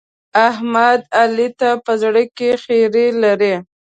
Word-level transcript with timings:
احمد؛ 0.49 1.01
علي 1.19 1.47
ته 1.59 1.69
په 1.85 1.91
زړه 2.01 2.23
کې 2.37 2.49
خيری 2.63 3.07
لري. 3.23 3.53